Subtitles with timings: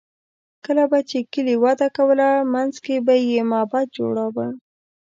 [0.65, 4.47] کله به چې کلي وده کوله، منځ کې به یې معبد جوړاوه.